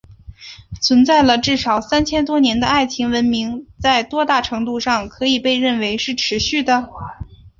[0.81, 6.89] 存在了至少三千多年的爱琴文明在多大程度上可以被认为是持续的？